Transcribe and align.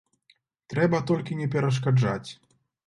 Трэба 0.73 1.03
толькі 1.11 1.39
не 1.43 1.47
перашкаджаць. 1.59 2.29